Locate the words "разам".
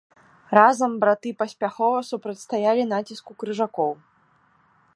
0.57-0.93